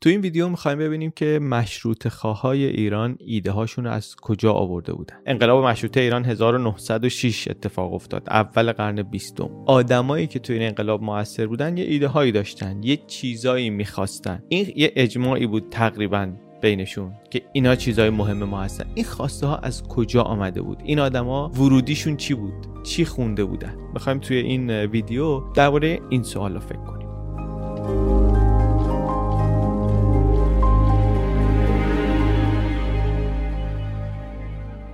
[0.00, 5.16] تو این ویدیو می‌خوایم ببینیم که مشروط خواهای ایران ایده هاشون از کجا آورده بودن.
[5.26, 8.22] انقلاب مشروطه ایران 1906 اتفاق افتاد.
[8.30, 9.50] اول قرن بیستم.
[9.66, 14.42] آدمایی که تو این انقلاب موثر بودن یه ایده هایی داشتن یه چیزایی می‌خواستن.
[14.48, 19.56] این یه اجماعی بود تقریبا بینشون که اینا چیزای مهم ما هستن این خواسته ها
[19.56, 24.70] از کجا آمده بود؟ این آدما ورودیشون چی بود؟ چی خونده بودن؟ می‌خوایم توی این
[24.70, 28.15] ویدیو درباره این سوال فکر کنیم.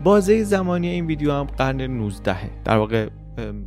[0.04, 3.08] بازه زمانی این ویدیو هم قرن 19 در واقع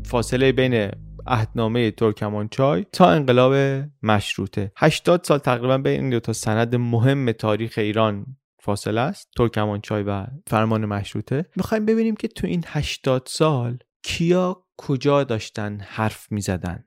[0.06, 0.92] فاصله بین
[1.28, 4.72] عهدنامه ترکمانچای تا انقلاب مشروطه.
[4.78, 8.26] 80 سال تقریبا بین این دو تا سند مهم تاریخ ایران
[8.62, 11.46] فاصله است ترکمانچای و فرمان مشروطه.
[11.56, 16.84] می‌خوایم ببینیم که تو این 80 سال کیا کجا داشتن حرف می‌زدن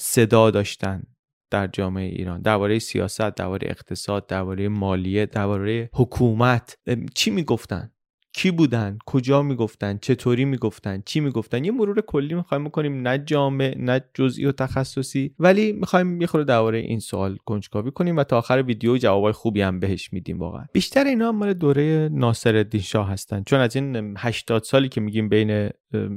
[0.00, 1.02] صدا داشتن
[1.50, 2.42] در جامعه ایران.
[2.42, 6.78] درباره سیاست درباره اقتصاد درباره مالیه درباره حکومت
[7.14, 7.91] چی می‌گفتن؟
[8.34, 13.74] کی بودن کجا می‌گفتن چطوری می‌گفتن چی می‌گفتن؟ یه مرور کلی می‌خوایم بکنیم نه جامع
[13.78, 18.38] نه جزئی و تخصصی ولی می‌خوایم یه خورده درباره این سوال کنجکاوی کنیم و تا
[18.38, 20.64] آخر ویدیو جوابای خوبی هم بهش میدیم واقعا.
[20.72, 23.42] بیشتر اینا مال دوره ناصرالدین شاه هستن.
[23.46, 25.70] چون از این 80 سالی که میگیم بین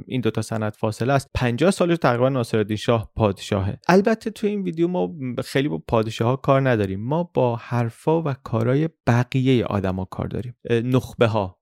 [0.06, 3.78] این دوتا سند فاصله است 50 سالش تقریبا ناصرالدین شاه پادشاهه.
[3.88, 7.00] البته تو این ویدیو ما خیلی با پادشاه ها کار نداریم.
[7.00, 10.54] ما با حرفا و کارهای بقیه آدما کار داریم.
[10.70, 11.58] نخبه ها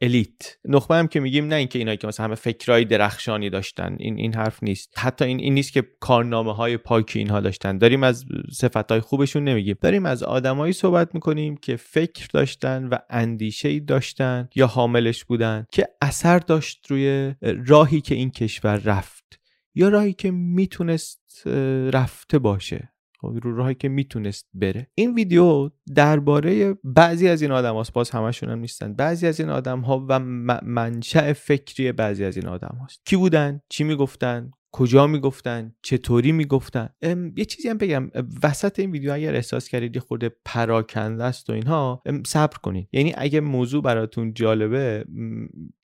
[0.00, 0.58] الیت.
[0.64, 3.96] نخبه هم که میگیم نه اینکه اینایی که مثلا همه فکرای درخشانی داشتن.
[3.98, 4.94] این این حرف نیست.
[4.98, 7.78] حتی این این نیست که کارنامه های پاکی اینها داشتن.
[7.78, 9.76] داریم از صفت های خوبشون نمیگیم.
[9.80, 15.88] داریم از آدمایی صحبت می‌کنیم که فکر داشتن و اندیشه داشتن یا حاملش بودن که
[16.02, 19.40] اثر داشت روی راهی که این کشور رفت
[19.74, 21.46] یا راهی که می‌تونست
[21.92, 22.92] رفته باشه.
[23.22, 24.86] رو راهی که می‌تونست بره.
[24.94, 28.94] این ویدیو درباره بعضی از این آدم هاست باز همشون هم نیستن.
[28.94, 30.18] بعضی از این آدم ها و
[30.62, 36.88] منشأ فکری بعضی از این آدم هاست کی بودن؟ چی می‌گفتن؟ کجا می‌گفتن؟ چطوری می‌گفتن؟
[37.36, 38.10] یه چیزی هم بگم.
[38.42, 42.88] وسط این ویدیو اگر احساس کردید یه خورده پراکنده است و اینها صبر کنید.
[42.92, 45.04] یعنی اگه موضوع براتون جالبه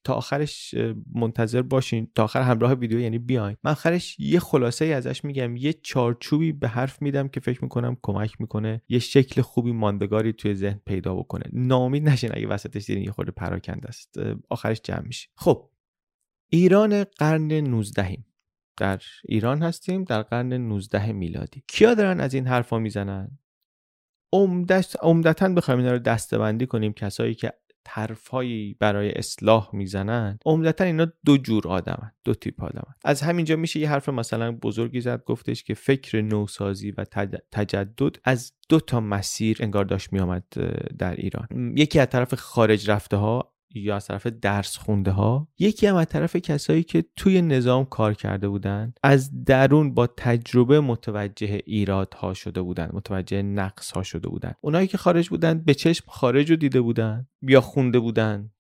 [0.05, 0.75] تا آخرش
[1.15, 2.11] منتظر باشین.
[2.15, 3.57] تا آخر همراه ویدیو یعنی بیاین.
[3.65, 5.57] من آخرش یه خلاصه ای ازش میگم.
[5.57, 10.55] یه چارچوبی به حرف میدم که فکر می‌کنم کمک می‌کنه یه شکل خوبی ماندگاری توی
[10.55, 11.45] ذهن پیدا بکنه.
[11.53, 14.15] نامید نشین اگه وسطش دیدین یه خورده پراکنده است.
[14.51, 15.29] آخرش جمع میشه.
[15.37, 15.71] خب
[16.51, 18.17] ایران قرن 19
[18.77, 21.65] در ایران هستیم در قرن 19 میلادی.
[21.69, 23.39] کیا دارن از این حرفا می‌زنن؟
[25.03, 27.53] عمدتا بخوایم اینا رو دستبندی کنیم کسایی که
[27.89, 30.39] حرفهایی برای اصلاح می‌زنن.
[30.47, 32.95] عمدتا اینا دو جور آدمن دو تیپ آدمن.
[33.05, 37.05] از همینجا میشه یه حرف مثلا بزرگی زد گفتش که فکر نوسازی و
[37.53, 40.45] تجدد از دو تا مسیر انگار داشت میامد
[40.99, 41.49] در ایران.
[41.77, 46.07] یکی از طرف خارج رفته ها یا از طرف درس خونده ها؟ یکی هم از
[46.07, 52.35] طرف کسایی که توی نظام کار کرده بودن از درون با تجربه متوجه ایراد ها
[52.35, 54.55] شده بودن متوجه نقص ها شده بودن.
[54.61, 58.51] اونایی که خارج بودن به چشم خارج رو دیده بودن یا خونده بودن.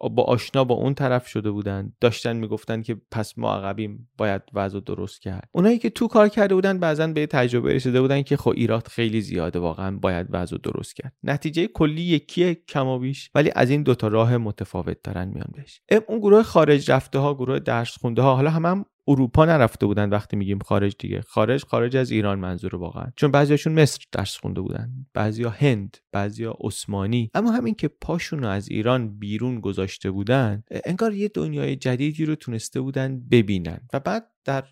[0.00, 1.92] با آشنا با اون طرف شده بودن.
[2.00, 5.48] داشتن می‌گفتن که پس ما عقبیم باید وضع درست کرد.
[5.52, 9.20] اونایی که تو کار کرده بودن بعضا به تجربه رسیده بودن که خب ایراد خیلی
[9.20, 11.12] زیاده واقعا باید وضع درست کرد.
[11.22, 15.80] نتیجه کلی یکیه کم بیش ولی از این دوتا راه متفاوت دارن میان بهش.
[16.08, 20.10] اون گروه خارج رفته ها گروه درس خونده ها حالا هم, هم اروپا نرفته بودن
[20.10, 21.20] وقتی میگیم خارج دیگه.
[21.20, 23.06] خارج خارج از ایران منظور واقعا.
[23.16, 24.90] چون بعضیاشون مصر درس خونده بودن.
[25.14, 27.30] بعضیا هند بعضیا عثمانی.
[27.34, 32.34] اما همین که پاشون رو از ایران بیرون گذاشته بودن انگار یه دنیای جدیدی رو
[32.34, 33.80] تونسته بودن ببینن.
[33.92, 34.64] و بعد در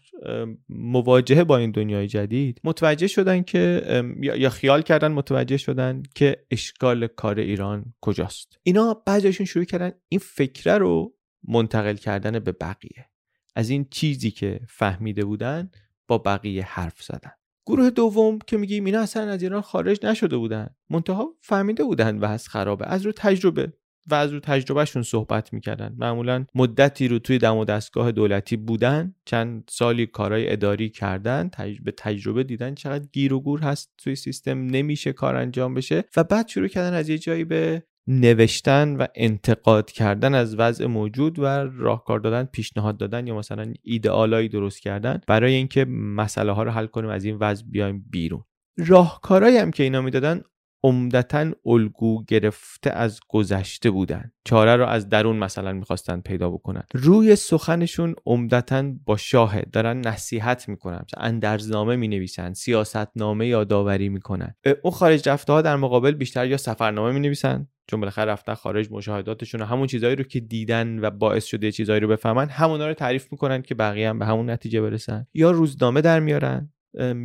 [0.68, 3.82] مواجهه با این دنیای جدید متوجه شدن که
[4.22, 8.58] یا خیال کردن متوجه شدن که اشکال کار ایران کجاست.
[8.62, 11.14] اینا بعضیشون شروع کردن این فکره رو
[11.48, 13.06] منتقل کردن به بقیه.
[13.54, 15.70] از این چیزی که فهمیده بودن
[16.08, 17.32] با بقیه حرف زدن.
[17.66, 22.24] گروه دوم که میگیم اینا اصلا از ایران خارج نشده بودن منتها فهمیده بودن و
[22.24, 23.72] از خرابه از رو تجربه
[24.10, 25.94] و از رو تجربهشون صحبت می‌کردن.
[25.98, 31.50] معمولا مدتی رو توی دم و دستگاه دولتی بودن چند سالی کارهای اداری کردن
[31.84, 36.24] به تجربه دیدن چقدر گیر و گور هست توی سیستم نمیشه کار انجام بشه و
[36.24, 41.44] بعد شروع کردن از یه جایی به نوشتن و انتقاد کردن از وضع موجود و
[41.76, 46.86] راهکار دادن پیشنهاد دادن یا مثلا ایدئالایی درست کردن برای اینکه مسئله ها رو حل
[46.86, 48.44] کنیم از این وضع بیایم بیرون.
[48.78, 50.42] راهکارهایی هم که اینا می‌دادن
[50.84, 54.32] عمدتا الگو گرفته از گذشته بودن.
[54.44, 56.82] چاره رو از درون مثلا می‌خواستن پیدا بکنن.
[56.94, 64.54] روی سخنشون عمدتا با شاهد دارن نصیحت می‌کنن اندرزنامه می‌نویسن سیاستنامه یادآوری می‌کنن.
[64.82, 69.62] اون خارج رفته ها در مقابل بیشتر یا سفرنامه می‌نویسن چون بالاخره رفتن خارج مشاهداتشون
[69.62, 73.32] و همون چیزهایی رو که دیدن و باعث شده چیزهایی رو بفهمن همونا رو تعریف
[73.32, 75.26] می‌کنن که بقیه هم به همون نتیجه برسن.
[75.34, 76.72] یا روزنامه در میارن.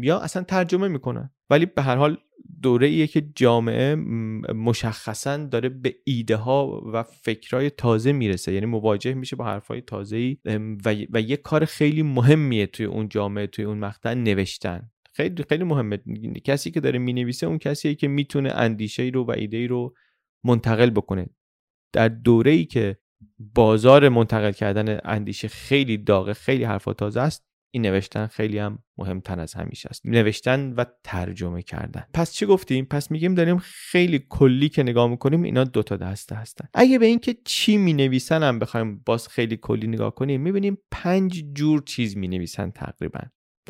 [0.02, 1.30] یا اصلا ترجمه می‌کنن.
[1.50, 2.18] ولی به هر حال
[2.62, 3.96] دوره ایه که جامعه
[4.54, 8.54] مشخصا داره به ایده ها و فکرهای تازه می‌رسه.
[8.54, 10.38] یعنی مواجه میشه با حرفهای تازه
[10.86, 14.92] و, و یه کار خیلی مهمیه توی اون جامعه توی اون مقطع نوشتن.
[15.14, 15.98] خیلی خیلی مهمه.
[16.44, 19.96] کسی که داره می‌نویسه اون کسیه که می‌تونه اندیشه رو و ایده رو
[20.44, 21.30] منتقل بکنه.
[21.94, 22.98] در دوره ای که
[23.40, 29.40] بازار منتقل کردن اندیشه خیلی داغه خیلی حرفا تازه است این نوشتن خیلی هم مهمتر
[29.40, 30.06] از همیشه است.
[30.06, 32.06] نوشتن و ترجمه کردن.
[32.14, 36.68] پس چی گفتیم؟ پس میگیم داریم خیلی کلی که نگاه می‌کنیم اینا دوتا دسته هستن.
[36.74, 41.46] اگه به اینکه چی می نویسن هم بخوایم باز خیلی کلی نگاه کنیم می‌بینیم پنج
[41.54, 43.20] جور چیز می نویسن تقریبا.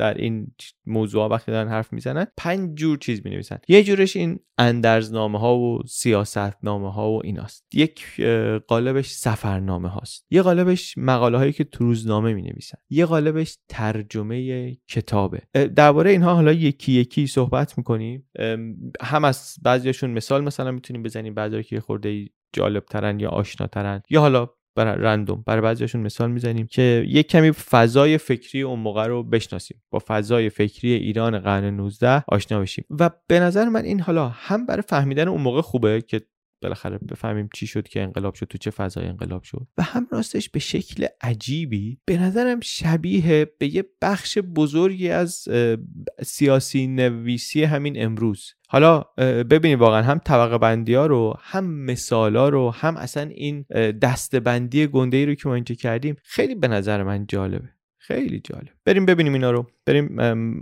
[0.00, 0.54] در این
[0.86, 5.58] موضوع وقتی دارن حرف می‌زنن پنج جور چیز می نویسن یه جورش این اندرزنامه ها
[5.58, 7.66] و سیاستنامه ها و ایناست.
[7.74, 8.20] یک
[8.68, 14.74] قالبش سفرنامه هاست یه قالبش مقاله هایی که تو روزنامه می نویسن یه قالبش ترجمه
[14.88, 15.40] کتابه.
[15.76, 18.30] درباره اینها حالا یکی یکی صحبت می‌کنیم.
[19.02, 21.34] هم از بعضیشون مثال مثلا می‌تونیم بزنیم.
[21.34, 24.02] بعضی که خورده جالب ترن یا آشناترن.
[24.10, 25.44] یا حالا برای رندوم.
[25.46, 29.82] برای بعضیشون مثال می‌زنیم که یک کمی فضای فکری اون موقع رو بشناسیم.
[29.90, 32.84] با فضای فکری ایران قرن 19 آشنا بشیم.
[32.90, 36.20] و به نظر من این حالا هم برای فهمیدن اون موقع خوبه که
[36.62, 39.66] بالاخره بفهمیم چی شد که انقلاب شد تو چه فضای انقلاب شد.
[39.78, 45.48] و هم راستش به شکل عجیبی به نظرم شبیه به یه بخش بزرگی از
[46.22, 48.54] سیاسی نویسی همین امروز.
[48.72, 49.04] حالا
[49.50, 53.64] ببینید واقعا هم طبقه بندی ها رو هم مثال ها رو هم اصلا این
[54.02, 57.68] دسته بندی گنده ای رو که ما اینجا کردیم خیلی به نظر من جالبه.
[57.98, 58.68] خیلی جالب.
[58.84, 59.66] بریم ببینیم اینا رو.
[59.86, 60.16] بریم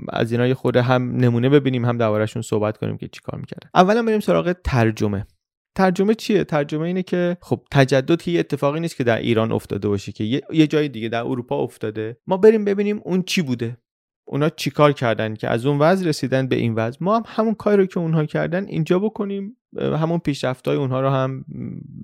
[0.09, 3.71] از اینا یه هم نمونه ببینیم هم دربارهشون صحبت کنیم که چیکار می‌کردن.
[3.75, 5.27] اولا بریم سراغ ترجمه.
[5.77, 10.13] ترجمه چیه؟ ترجمه اینه که خب تجدد یه اتفاقی نیست که در ایران افتاده باشه
[10.13, 12.17] که یه جای دیگه در اروپا افتاده.
[12.27, 13.77] ما بریم ببینیم اون چی بوده.
[14.31, 17.77] اونا چیکار کردن که از اون وضع رسیدن به این وضع؟ ما هم همون کاری
[17.77, 19.57] رو که اونها کردن اینجا بکنیم.
[19.77, 21.45] همون پیشرفت‌های اونها رو هم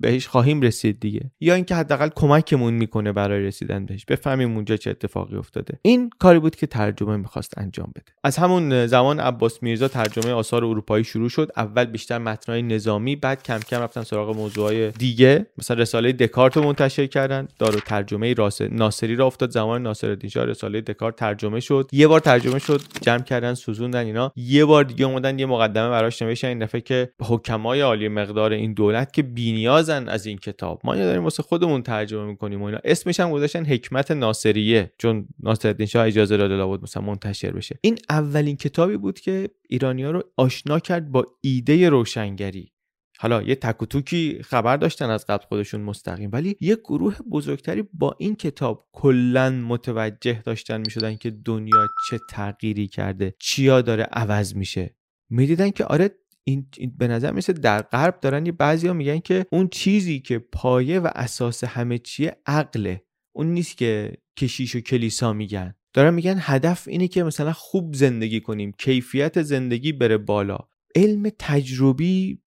[0.01, 1.31] بهش خواهیم رسید دیگه.
[1.39, 4.05] یا اینکه حداقل کمکمون می‌کنه برای رسیدن بهش.
[4.05, 5.79] بفهمیم اونجا چه اتفاقی افتاده.
[5.81, 8.05] این کاری بود که ترجمه می‌خواست انجام بده.
[8.23, 11.51] از همون زمان عباس میرزا ترجمه آثار اروپایی شروع شد.
[11.57, 15.45] اول بیشتر متنای نظامی بعد کم کم رفتن سراغ موضوعهای دیگه.
[15.57, 17.47] مثلا رساله دکارت رو منتشر کردن.
[17.59, 19.49] دارو ترجمه راس ناصری را افتاد.
[19.49, 21.89] زمان ناصرالدین شاه رساله دکارت ترجمه شد.
[21.91, 22.81] یه بار ترجمه شد.
[23.01, 24.31] جمع کردن سوزوندن اینا.
[24.35, 26.47] یه بار دیگه اومدن یه مقدمه براش نوشتن.
[26.47, 27.09] این دفعه که
[27.55, 30.81] حکمای عالی مقدار این دولت که بینیازن از این کتاب.
[30.83, 32.79] ما داریم واسه خودمون ترجمه می‌کنیم و اینا.
[32.83, 37.79] اسمش هم گذاشتن حکمت ناصریه چون ناصرالدین شاه اجازه داده بود مثلا منتشر بشه.
[37.81, 42.71] این اولین کتابی بود که ایرانیا رو آشنا کرد با ایده روشنگری.
[43.19, 47.83] حالا یه تک و توکی خبر داشتن از قبل خودشون مستقیم ولی یه گروه بزرگتری
[47.93, 54.55] با این کتاب کلا متوجه داشتن می‌شدن که دنیا چه تغییری کرده چیا داره عوض
[54.55, 54.95] میشه.
[55.29, 56.11] می‌دیدن که آره
[56.47, 60.99] این, به نظر میسه در غرب دارن یه بعضیا میگن که اون چیزی که پایه
[60.99, 63.03] و اساس همه چیه عقله.
[63.35, 65.75] اون نیست که کشیش و کلیسا میگن.
[65.93, 70.57] دارن میگن هدف اینه که مثلا خوب زندگی کنیم کیفیت زندگی بره بالا.
[70.95, 72.39] علم تجربی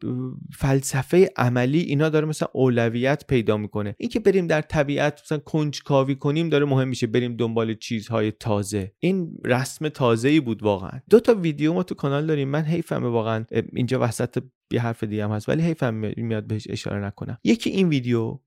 [0.53, 3.95] فلسفه عملی اینا داره مثلا اولویت پیدا می‌کنه.
[3.99, 7.07] اینکه بریم در طبیعت مثلا کنجکاوی کنیم داره مهم میشه.
[7.07, 8.93] بریم دنبال چیزهای تازه.
[8.99, 11.01] این رسم تازه ای بود واقعا.
[11.11, 12.49] دو تا ویدیو ما تو کانال داریم.
[12.49, 13.45] من حیفمه واقعا.
[13.73, 17.39] اینجا وسط یه حرف دیگه هم هست ولی حیفم میاد بهش اشاره نکنم.
[17.45, 18.39] یکی این ویدیو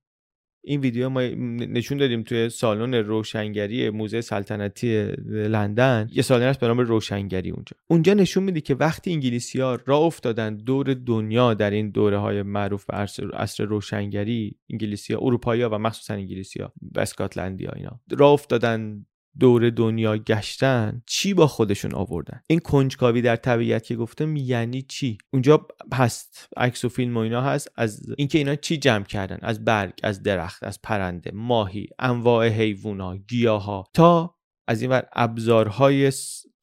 [0.63, 6.09] این ویدیو ما نشون دادیم توی سالن روشنگری موزه سلطنتی لندن.
[6.11, 7.77] یه سالن هست به نام روشنگری اونجا.
[7.87, 12.41] اونجا نشون میده که وقتی انگلیسی ها را افتادن دور دنیا در این دوره های
[12.41, 12.97] معروف به
[13.33, 18.29] عصر روشنگری انگلیسی ها اروپایی ها و مخصوصا انگلیسی ها و اسکاتلندی ها اینا را
[18.29, 19.05] افتادن
[19.39, 25.17] دور دنیا گشتن چی با خودشون آوردن؟ این کنجکاوی در طبیعت که گفتم یعنی چی؟
[25.33, 29.65] اونجا هست عکس و فیلم و اینا هست از اینکه اینا چی جمع کردن؟ از
[29.65, 34.35] برگ از درخت از پرنده ماهی انواع حیوونا گیاها تا
[34.67, 36.11] از این ور ابزارهای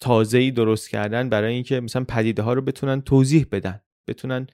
[0.00, 3.80] تازه‌ای درست کردن برای اینکه مثلا پدیده ها رو بتونن توضیح بدن.
[4.08, 4.46] بتونن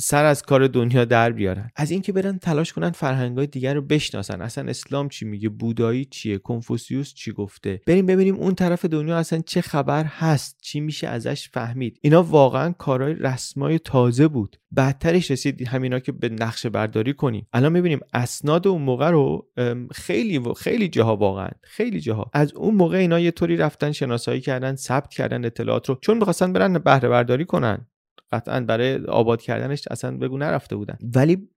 [0.00, 1.70] سر از کار دنیا در بیارن.
[1.76, 4.40] از اینکه برن تلاش کنن فرهنگای دیگر رو بشناسن.
[4.42, 9.42] اصلا اسلام چی میگه؟ بودایی چیه؟ کنفوسیوس چی گفته؟ بریم ببینیم اون طرف دنیا اصلا
[9.46, 14.56] چه خبر هست؟ چی میشه ازش فهمید؟ اینا واقعا کارهای رسمای تازه بود.
[14.72, 17.46] بعدترش رسید همینا که به نقشه برداری کنیم.
[17.52, 19.48] الان می‌بینیم اسناد اون موقع رو
[19.92, 22.30] خیلی خیلی جاها واقعا خیلی جاها.
[22.32, 25.98] از اون موقع اینا یه طوری رفتن شناسایی کردن ثبت کردن اطلاعات رو.
[26.02, 27.86] چون می‌خواستن برن بهره برداری کنن.
[28.32, 30.98] قطعا برای آباد کردنش اصلا بگو نرفته بودن.
[31.14, 31.48] ولی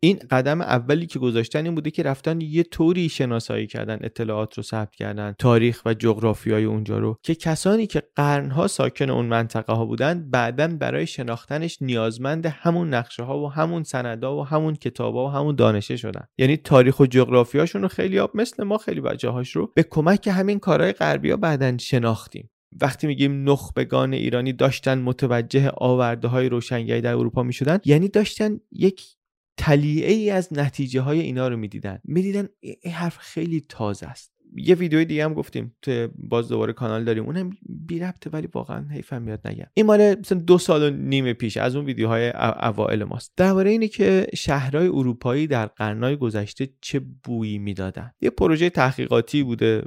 [0.00, 4.62] این قدم اولی که گذاشتن این بوده که رفتن یه طوری شناسایی کردن اطلاعات رو
[4.62, 9.84] ثبت کردن تاریخ و جغرافیای اونجا رو که کسانی که قرنها ساکن اون منطقه ها
[9.84, 15.30] بودن بعدا برای شناختنش نیازمند همون نقشه ها و همون سندا و همون کتابا و
[15.30, 16.26] همون دانشه شدن.
[16.38, 20.58] یعنی تاریخ و جغرافیاشون رو خیلی آب مثل ما خیلی هاش رو به کمک همین
[20.58, 22.50] کارهای غربی ها بعدا شناختیم.
[22.80, 29.16] وقتی میگیم نخبگان ایرانی داشتن متوجه آورده های روشنگری در اروپا می‌شدن یعنی داشتن یک
[29.56, 31.98] تلیعه ای از نتیجه های اینا رو می‌دیدن.
[32.04, 34.35] می‌دیدن این حرف خیلی تازه است.
[34.56, 37.24] یه ویدیو دیگه هم گفتیم تو باز دوباره کانال داریم.
[37.24, 37.50] اونم
[37.86, 39.66] بی ربطه ولی واقعا حیفم میاد نگم.
[39.74, 42.32] این مال مثلا دو سال و نیم پیش از اون ویدیوهای
[42.62, 43.32] اوائل ماست.
[43.36, 48.10] درباره اینه که شهرهای اروپایی در قرنهای گذشته چه بویی می‌دادن.
[48.20, 49.82] یه پروژه تحقیقاتی بوده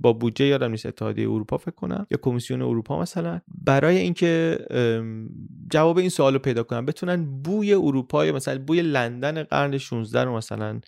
[0.00, 3.40] با بودجه یادم نیست اتحادیه اروپا فکر کنم یا کمیسیون اروپا مثلا.
[3.64, 4.58] برای اینکه
[5.70, 10.80] جواب این سوالو پیدا کنن بتونن بوی اروپا مثلا بوی لندن قرن 16 رو مثلا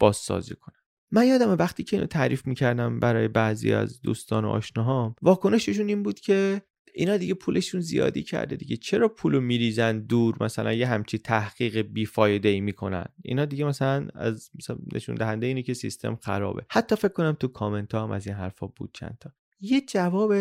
[0.00, 0.79] بازسازی کنن.
[1.12, 6.02] من یادم وقتی که اینو تعریف می‌کردم برای بعضی از دوستان و آشناهام واکنششون این
[6.02, 6.62] بود که
[6.94, 8.76] اینا دیگه پولشون زیادی کرده دیگه.
[8.76, 13.04] چرا پولو میریزن دور؟ مثلا یه همچی تحقیق بیفایده ای می‌کنن.
[13.22, 16.62] اینا دیگه مثلا از مثلا نشون دهنده اینه که سیستم خرابه.
[16.70, 20.32] حتی فکر کنم تو کامنت ها هم از این حرفا بود چند تا یه جواب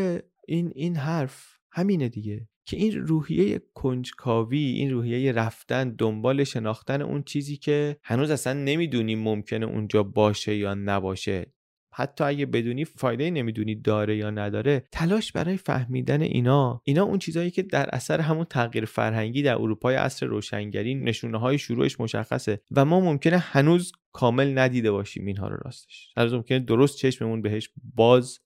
[0.47, 2.47] این این حرف همینه دیگه.
[2.69, 9.19] که این روحیه کنجکاوی این روحیه رفتن دنبال شناختن اون چیزی که هنوز اصلا نمی‌دونیم
[9.19, 11.53] ممکنه اونجا باشه یا نباشه.
[11.93, 16.81] حتی اگه بدونی فایده نمی‌دونی داره یا نداره تلاش برای فهمیدن اینا.
[16.83, 21.57] اینا اون چیزهایی که در اثر همون تغییر فرهنگی در اروپای عصر روشنگری نشونه های
[21.57, 26.13] شروعش مشخصه و ما ممکنه هنوز کامل ندیده باشیم اینها رو راستش.
[26.17, 28.39] هنوز ممکنه درست چشممون بهش باز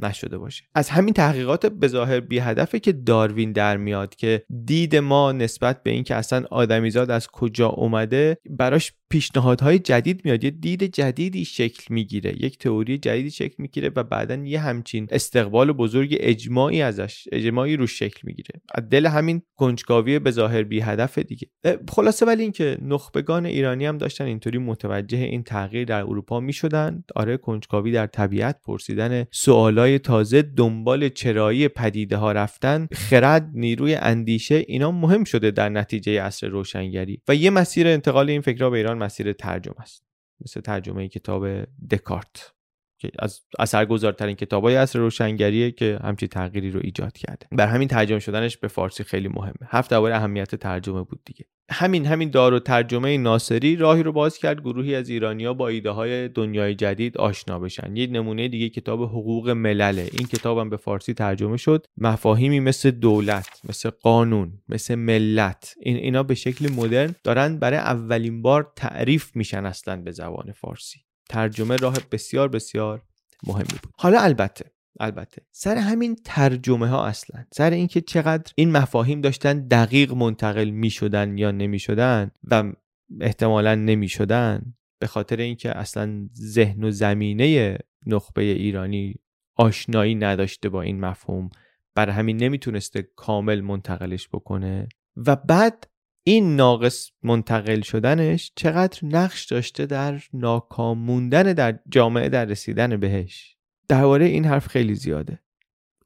[0.00, 0.64] نشده باشه.
[0.74, 5.82] از همین تحقیقات به ظاهر بی هدفه که داروین در میاد که دید ما نسبت
[5.82, 11.94] به اینکه اصلا آدمیزاد از کجا اومده براش پیشنهادهای جدید میاد یه دید جدیدی شکل
[11.94, 17.76] می‌گیره یک تئوری جدیدی شکل می‌گیره و بعدا یه همچین استقبال بزرگ اجماعی ازش اجماعی
[17.76, 18.60] رو شکل می‌گیره.
[18.74, 21.46] از دل همین کنجکاوی به ظاهر بی هدف دیگه
[21.88, 27.04] خلاصه ولی اینکه نخبگان ایرانی هم داشتن اینطوری متوجه این تغییر در اروپا می‌شدن.
[27.16, 34.64] آره کنجکاوی در طبیعت پرسیدن سوالای تازه دنبال چرایی پدیده ها رفتن خرد نیروی اندیشه
[34.68, 37.22] اینا مهم شده در نتیجه عصر روشنگری.
[37.28, 40.04] و یه مسیر انتقال این فکرها به ایران مسیر ترجمه است.
[40.40, 42.54] مثل ترجمه کتاب دکارت.
[42.98, 47.46] که از اثرگذارترین کتابای عصر روشنگریه که همچی تغییری رو ایجاد کرده.
[47.52, 49.68] بر همین ترجمه شدنش به فارسی خیلی مهمه.
[49.68, 51.44] هفت درباره اهمیت ترجمه بود دیگه.
[51.70, 55.90] همین همین دار و ترجمه ناصری راهی رو باز کرد گروهی از ایرانیا با ایده
[55.90, 57.96] های دنیای جدید آشنا بشن.
[57.96, 60.08] یه نمونه دیگه کتاب حقوق ملله.
[60.12, 61.86] این کتابم به فارسی ترجمه شد.
[61.96, 65.74] مفاهیمی مثل دولت مثل قانون مثل ملت.
[65.80, 71.07] این اینا به شکل مدرن دارن برای اولین بار تعریف میشن اصلا به زبان فارسی.
[71.28, 73.02] ترجمه راه بسیار بسیار
[73.46, 73.92] مهمی بود.
[73.96, 74.64] حالا البته
[75.00, 80.90] البته سر همین ترجمه ها اصلا سر اینکه چقدر این مفاهیم داشتن دقیق منتقل می
[80.90, 82.72] شدن یا نمی شدن و
[83.20, 89.14] احتمالا نمی شدن به خاطر اینکه اصلا ذهن و زمینه نخبه ایرانی
[89.56, 91.50] آشنایی نداشته با این مفهوم
[91.94, 94.88] بر همین نمی‌تونسته کامل منتقلش بکنه.
[95.16, 95.88] و بعد
[96.28, 103.56] این ناقص منتقل شدنش چقدر نقش داشته در ناکام موندن در جامعه در رسیدن بهش.
[103.88, 105.38] درباره این حرف خیلی زیاده.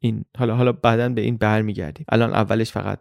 [0.00, 2.06] این حالا حالا بعدا به این برمیگردیم.
[2.08, 3.00] الان اولش فقط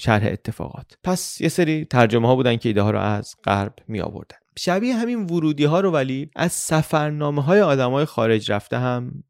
[0.00, 0.98] شرح اتفاقات.
[1.04, 4.94] پس یه سری ترجمه ها بودن که ایده ها رو از غرب می آوردن شبیه
[4.94, 9.24] همین ورودی ها رو ولی از سفرنامه های آدم های خارج رفته هم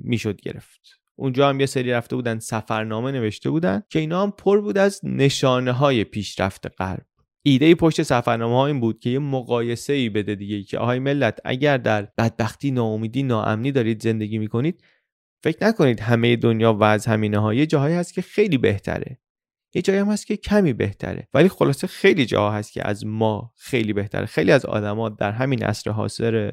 [0.00, 0.97] می‌شد گرفت.
[1.18, 5.00] اونجا هم یه سری رفته بودن سفرنامه نوشته بودن که اینا هم پر بود از
[5.02, 7.06] نشانه های پیشرفت غرب.
[7.42, 11.38] ایده پشت سفرنامه ها این بود که یه مقایسه ای بده دیگه که آهای ملت
[11.44, 14.82] اگر در بدبختی ناامیدی ناامنی دارید زندگی می‌کنید
[15.42, 19.18] فکر نکنید همه دنیا و از همینه ها جاهایی هست که خیلی بهتره.
[19.74, 21.28] یه جایی هم هست که کمی بهتره.
[21.34, 24.26] ولی خلاصه خیلی جاها هست که از ما خیلی بهتره.
[24.26, 26.50] خیلی از آدما در همین عصر حاضر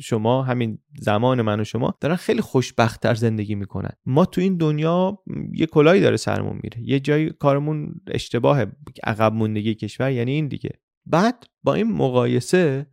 [0.00, 3.90] شما همین زمان من و شما دارن خیلی خوشبختتر زندگی می‌کنن.
[4.06, 5.18] ما تو این دنیا
[5.54, 6.80] یه کلایی داره سرمون میره.
[6.80, 8.66] یه جایی کارمون اشتباه
[9.04, 10.70] عقب موندگی کشور یعنی این دیگه.
[11.06, 12.86] بعد با این مقایسه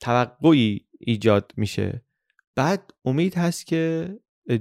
[0.00, 2.04] توقعی ایجاد میشه.
[2.56, 4.08] بعد امید هست که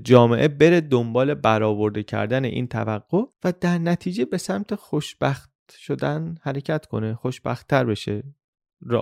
[0.04, 6.86] جامعه بره دنبال برآورده کردن این توقع و در نتیجه به سمت خوشبخت شدن حرکت
[6.86, 8.24] کنه خوشبختتر بشه.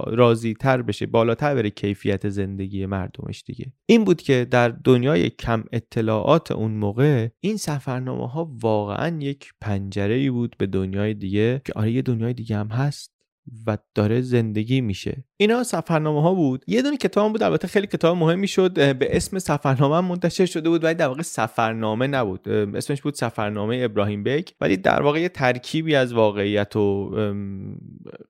[0.08, 3.74] راضی تر بشه بالاتر بره کیفیت زندگی مردمش دیگه.
[3.86, 10.16] این بود که در دنیای کم اطلاعات اون موقع این سفرنامه ها واقعا یک پنجره
[10.16, 13.20] ای بود به دنیای دیگه که آره یه دنیای دیگه هم هست
[13.68, 15.24] و داره زندگی میشه.
[15.38, 16.64] اینا سفرنامه ها بود.
[16.68, 17.44] یه دونه کتاب بود.
[17.44, 18.74] البته خیلی کتاب مهمی شد.
[18.74, 22.50] به اسم سفرنامه منتشر شده بود ولی در واقع سفرنامه نبود.
[22.50, 27.12] اسمش بود سفرنامه ابراهیم بیک ولی در واقع یه ترکیبی از واقعیت و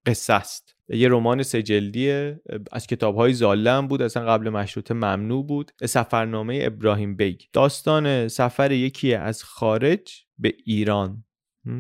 [0.06, 0.79] قصه است.
[0.90, 2.42] یه رمان سجلدیه
[2.72, 5.72] از کتاب های زاله بود اصلا قبل مشروطه ممنوع بود.
[5.86, 7.42] سفرنامه ابراهیم بیگ.
[7.54, 11.24] داستان سفر یکی از خارج به ایران.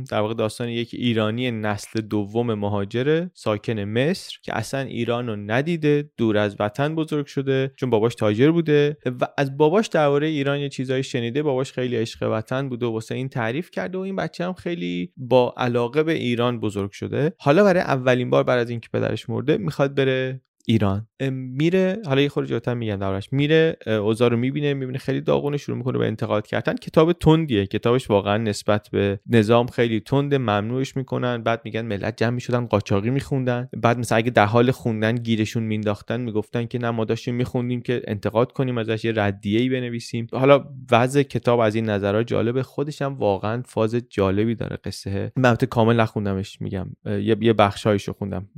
[0.09, 6.11] در واقع داستان یک ایرانی نسل دوم مهاجر ساکن مصر که اصلا ایران رو ندیده
[6.17, 10.69] دور از وطن بزرگ شده چون باباش تاجر بوده و از باباش درباره ایران یه
[10.69, 14.45] چیزایی شنیده باباش خیلی عشق وطن بوده و واسه این تعریف کرده و این بچه
[14.45, 17.33] هم خیلی با علاقه به ایران بزرگ شده.
[17.37, 21.07] حالا برای اولین بار بعد از اینکه پدرش مرده می‌خواد بره ایران.
[21.31, 23.33] میره حالا یه خورده جاتر میگم دربارش.
[23.33, 26.75] میره اوضاع رو می‌بینه می‌بینه خیلی داغونه شروع می‌کنه به انتقاد کردن.
[26.75, 27.65] کتاب تندیه.
[27.65, 31.43] کتابش واقعا نسبت به نظام خیلی تند ممنوعش می‌کنن.
[31.43, 33.69] بعد میگن ملت جمع می‌شدن قاچاقی میخوندن.
[33.77, 38.01] بعد مثلا اگه در حال خوندن گیرشون مینداختن می‌گفتن که نه ما داشتیم میخوندیم که
[38.07, 40.27] انتقاد کنیم ازش یه ردیه بنویسیم.
[40.31, 42.63] حالا وضع کتاب از این نظرها جالبه.
[42.63, 45.31] خودش هم واقعا فاز جالبی داره قصه.
[45.37, 46.87] البته کامل نخوندمش میگم.
[47.05, 48.49] یه بخشایشو خوندم.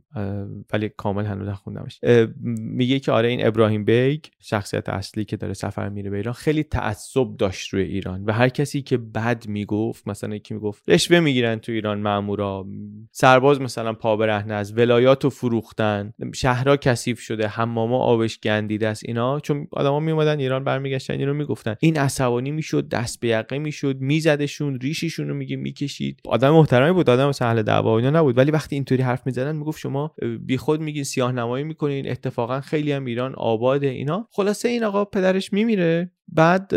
[0.73, 2.00] ولی کامل هنوز نخوندمش.
[2.47, 6.63] میگه که آره این ابراهیم بیگ شخصیت اصلی که داره سفر میره به ایران خیلی
[6.63, 11.59] تعصب داشت روی ایران و هر کسی که بد می‌گفت مثلا یکی می‌گفت رشوه می‌گیرن
[11.59, 12.65] تو ایران مامورا
[13.11, 19.03] سرباز مثلا پا برهنه از ولایات و فروختن شهرها کثیف شده حماما آبش گندیده است
[19.05, 21.75] اینا چون آدما میومدن ایران برمیگشتن اینو می‌گفتن.
[21.79, 26.19] این عصبانی می‌شد دست به یقه می‌شد میزدشون ریششون رو میگه می‌کشید.
[26.25, 28.37] آدم محترمی بود آدم اهل دعوا نبود.
[28.37, 33.05] ولی وقتی اینطوری حرف می‌زدن می‌گفت شما بیخود میگین سیاه نمایی می‌کنین اتفاقا خیلی هم
[33.05, 34.27] ایران آباده اینا.
[34.31, 36.11] خلاصه این آقا پدرش میمیره.
[36.31, 36.75] بعد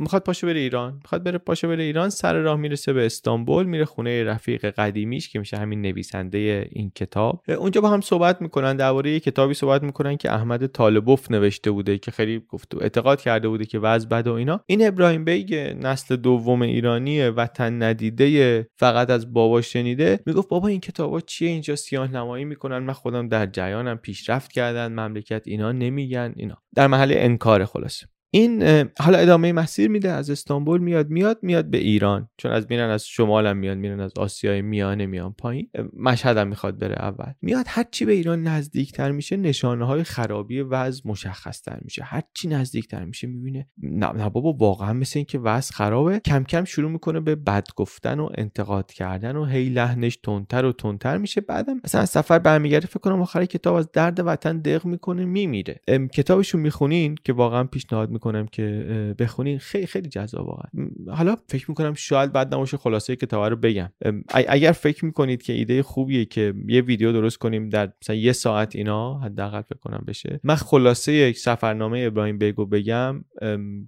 [0.00, 0.94] می‌خواد پاشو بره ایران.
[1.02, 5.38] می‌خواد بره پاشو بره ایران سر راه می‌رسه به استانبول میره خونه رفیق قدیمیش که
[5.38, 7.42] میشه همین نویسنده این کتاب.
[7.58, 11.98] اونجا با هم صحبت می‌کنن درباره یه کتابی صحبت می‌کنن که احمد طالبوف نوشته بوده
[11.98, 14.60] که خیلی گفت اعتقاد کرده بوده که وضع بد و اینا.
[14.66, 20.20] این ابراهیم بیگ نسل دوم ایرانی وطن ندیده فقط از بابا شنیده.
[20.26, 22.78] می‌گفت بابا این کتابا چیه؟ اینجا سیاه نمایی می‌کنن.
[22.78, 26.56] من خودم در جریانم پیشرفت کردن مملکت اینا نمیگن اینا.
[26.74, 28.06] در محل انکار خلاصه.
[28.30, 28.62] این
[28.98, 32.28] حالا ادامه مسیر میده از استانبول میاد میاد میاد به ایران.
[32.36, 35.68] چون از میرن از شمال هم میاد میرن از آسیای میانه میان پایین.
[35.96, 37.32] مشهد هم می‌خواد بره اول.
[37.42, 43.04] میاد هرچی به ایران نزدیکتر میشه نشانه های خرابی وضع مشخص تر میشه هرچی نزدیکتر
[43.04, 46.20] میشه می‌بینه نه, نه بابا واقعا مثل اینکه وضع خرابه.
[46.20, 50.72] کم کم شروع می‌کنه به بد گفتن و انتقاد کردن و هی لحنش تندتر و
[50.72, 51.40] تندتر میشه.
[51.40, 55.80] بعدم مثلا از سفر برمیگرده فکر کنم آخر کتاب از درد وطن دق می‌کنه میمیره.
[56.12, 60.88] کتابشو می‌خونین که واقعا پیشنهاد می‌کنم که بخونین خیلی خیلی جذاب واقعا.
[61.16, 63.90] حالا فکر می‌کنم شاید بعد نماشه خلاصه کتاب رو بگم.
[64.34, 68.76] اگر فکر می‌کنید که ایده خوبیه که یه ویدیو درست کنیم در مثلا یه ساعت
[68.76, 70.40] اینا حداقل فکر کنم بشه.
[70.44, 73.24] من خلاصه یک سفرنامه ابراهیم بیگو بگم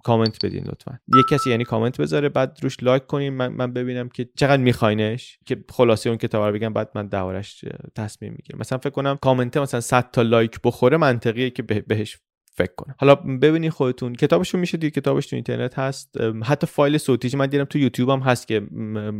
[0.03, 0.99] کامنت بدین لطفا.
[1.15, 5.39] یه کسی یعنی کامنت بذاره بعد روش لایک کنیم من, من ببینم که چقدر میخواینش
[5.45, 8.59] که خلاصه اون کتاب رو بگم بعد من دوارش تصمیم می‌گیرم.
[8.59, 12.19] مثلا فکر کنم کامنت مثلا 100 تا لایک بخوره منطقیه که بهش
[12.59, 12.95] فکر کنم.
[12.99, 16.15] حالا ببینید خودتون کتابشون میشه دید کتابش تو اینترنت هست.
[16.43, 18.61] حتی فایل صوتیش من دیدم تو یوتیوب هم هست که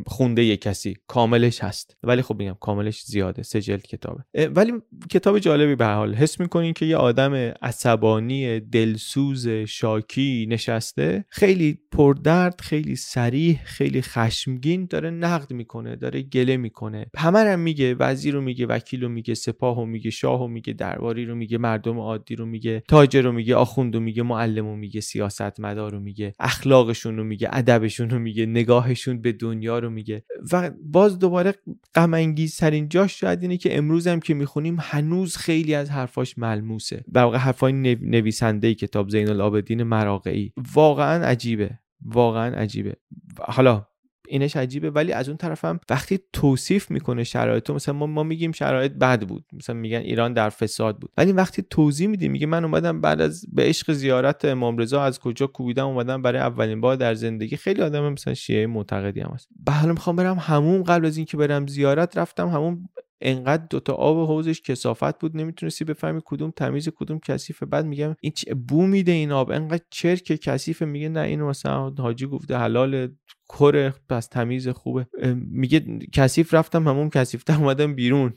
[0.08, 0.96] خونده یه کسی.
[1.08, 1.98] کاملش هست.
[2.04, 4.24] ولی خب میگم کاملش زیاده سه جلد کتابه.
[4.56, 4.74] ولی
[5.10, 6.14] کتاب جالبی به حال.
[6.14, 14.88] حس می‌کنین که یه آدم عصبانی دلسوز شاکی نشسته خیلی پردرد خیلی سریح خیلی خشمگین
[14.90, 17.06] داره نقد می‌کنه داره گله می‌کنه.
[17.18, 20.74] همه هم میگه وزیر رو میگه وکیل رو میگه سپاه رو میگه شاه رو میگه
[20.74, 24.76] درباری رو میگه مردم عادی رو میگه تاجر رو میگه آخوند رو میگه معلم رو
[24.76, 29.90] میگه سیاست مدار رو میگه اخلاقشون رو میگه ادبشون رو میگه نگاهشون به دنیا رو
[29.90, 30.24] میگه.
[30.52, 31.54] و باز دوباره
[31.96, 37.04] غم ترین جاش شاید اینه که امروز هم که می‌خونیم هنوز خیلی از حرفاش ملموسه.
[37.14, 40.54] در واقع حرفای نویسنده کتاب زین العابدین مراقعی.
[40.74, 41.80] واقعا عجیبه.
[42.02, 42.96] واقعا عجیبه.
[43.40, 43.86] حالا
[44.30, 44.90] اینش عجیبه.
[44.90, 49.46] ولی از اون طرفم وقتی توصیف می‌کنه شرایط مثلا ما, ما میگیم شرایط بد بود.
[49.54, 51.12] مثلا میگن ایران در فساد بود.
[51.18, 55.20] ولی وقتی توضیح میدی میگه من اومدم بعد از به عشق زیارت امام رضا از
[55.20, 57.58] کجا کوبیدم اومدم برای اولین بار در زندگی.
[57.58, 59.50] خیلی آدم مثلا شیعه معتقدی هم هست.
[59.66, 62.90] به حال می‌خوام برم همون قبل از اینکه برم زیارت رفتم همون
[63.22, 67.66] انقدر دوتا آب حوزش کسافت بود نمی‌تونستی بفهمی کدوم تمیز کدوم کثیفه.
[67.66, 68.34] بعد میگم این
[68.68, 69.52] بو میده این آب.
[69.52, 70.86] انقدر چرک کثیفه.
[70.86, 73.10] میگه نه اینو مثلا حاجی گفته حلال
[73.50, 75.08] کره پس تمیز خوبه.
[75.36, 78.34] میگه کثیف رفتم همون کثیفته اومدم بیرون.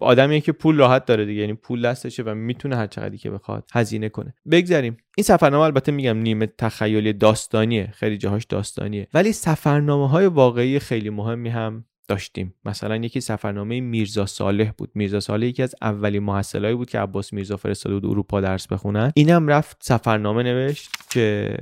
[0.00, 3.68] آدمیه که پول راحت داره دیگه یعنی پول دستشه و می‌تونه هر چقدری که بخواد
[3.72, 4.34] هزینه کنه.
[4.50, 7.90] بگذریم این سفرنامه البته میگم نیمه تخیلی داستانیه.
[7.94, 9.08] خیلی جاهاش داستانیه.
[9.14, 12.54] ولی سفرنامه های واقعی خیلی مهمی هم داشتیم.
[12.64, 14.90] مثلا یکی سفرنامه میرزا صالح بود.
[14.94, 19.12] میرزا صالح یکی از اولین محصلایی بود که عباس میرزا فرستاده بود اروپا درس بخونن.
[19.14, 21.56] اینم رفت سفرنامه نوشت که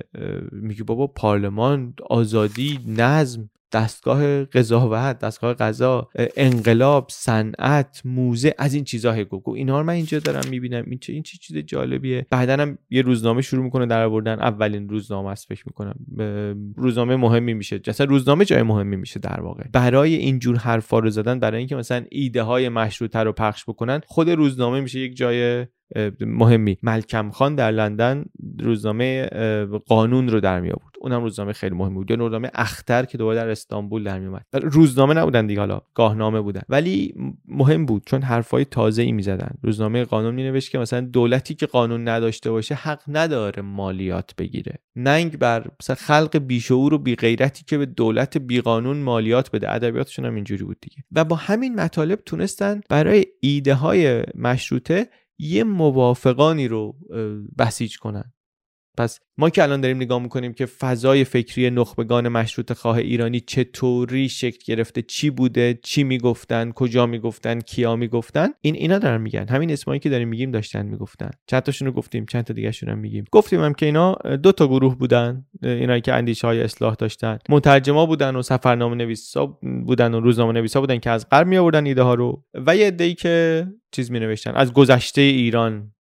[0.53, 9.25] میگه بابا پارلمان آزادی نظم دستگاه قضاوت دستگاه قضا انقلاب صنعت موزه از این چیزا
[9.25, 10.85] گو اینا رو من اینجا دارم می‌بینم.
[10.87, 12.27] این چه این چه چیز جالبیه.
[12.31, 14.41] بعدا هم یه روزنامه شروع می‌کنه در آوردن.
[14.41, 15.95] اولین روزنامه است فکر می‌کنم.
[16.77, 17.81] روزنامه مهمی میشه.
[17.87, 19.65] مثلا روزنامه جای مهمی میشه در واقع.
[19.73, 24.31] برای اینجور حرفا رو زدن برای اینکه مثلا ایده های مشروطه رو پخش بکنن خود
[24.31, 25.67] روزنامه میشه یک جای
[26.21, 26.79] مهمی.
[26.83, 28.25] ملکم خان در لندن
[28.61, 29.27] روزنامه
[29.87, 32.11] قانون رو در می آورد اونم روزنامه خیلی مهمی بود.
[32.11, 35.81] یا روزنامه اختر که دوباره در استانبول در می روزنامه نبودن دیگه حالا.
[35.95, 36.63] گاهنامه بودن.
[36.69, 37.15] ولی
[37.49, 38.03] مهم بود.
[38.07, 39.55] چون حرفای تازه ای می‌زدن.
[39.63, 44.79] روزنامه قانون می نوشت که مثلا دولتی که قانون نداشته باشه حق نداره مالیات بگیره.
[44.97, 49.73] ننگ بر مثلا خلق بیشعور و بیغیرتی که به دولت بیقانون مالیات بده.
[49.73, 50.97] ادبیاتشون هم اینجوری بود دیگه.
[51.13, 55.09] و با همین مطالب تونستن برای ایده های مشروطه
[55.43, 56.97] یه موافقانی رو
[57.59, 58.33] بسیج کنن.
[58.99, 64.29] پس ما که الان داریم نگاه می‌کنیم که فضای فکری نخبگان مشروط خواه ایرانی چطوری
[64.29, 69.49] شکل گرفته چی بوده چی می‌گفتن کجا می‌گفتن کیا می‌گفتن این اینا دارن میگن.
[69.49, 71.31] همین اسمایی که داریم میگیم داشتن می‌گفتن.
[71.47, 73.25] چند تاشون رو گفتیم چند تا دیگه هم میگیم.
[73.33, 77.39] گفتیم هم که اینا دو تا گروه بودن اینایی که اندیشه های اصلاح داشتن.
[77.49, 79.47] مترجما بودن و سفرنامه نویسا
[79.87, 82.45] بودن و روزنامه نویسا بودن که از غرب می آوردن ایده ها رو.
[82.67, 85.93] و یه عده‌ای که چیز می نوشتن از گذشته ایران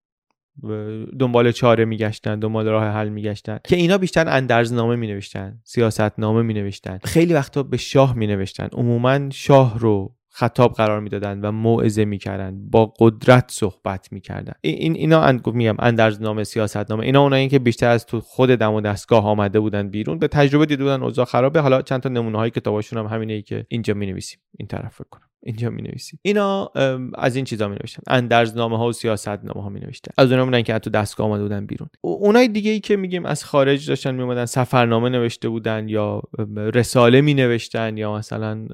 [1.18, 3.58] دنبال چاره میگشتن دنبال راه حل میگشتن.
[3.64, 8.26] که اینا بیشتر اندرزنامه می نوشتن سیاست نامه می نوشتن خیلی وقتا به شاه می
[8.26, 14.52] نوشتن عموما شاه رو خطاب قرار می‌دادن و موعظه می‌کردن با قدرت صحبت می‌کردن.
[14.60, 18.80] این اینا میگم اندرزنامه سیاست نامه اینا اونایی که بیشتر از تو خود دم و
[18.80, 21.60] دستگاه آمده بودن بیرون به تجربه دیده بودن اوضاع خرابه.
[21.60, 25.08] حالا چند تا نمونه های کتاباشون هم همینه که اینجا می نویسیم این طرف فکر
[25.10, 25.31] کنم.
[25.42, 26.70] اینجا می نویسیم اینا
[27.14, 30.44] از این چیزا می نوشتن اندرزنامه ها و سیاست نامه ها می نوشتن از اونها
[30.44, 31.88] بودن که تو دستگاه آمده بودن بیرون.
[32.00, 36.22] اونای دیگه ای که میگیم از خارج داشتن می اومدن سفرنامه نوشته بودن یا
[36.56, 38.66] رساله می نوشتن یا مثلا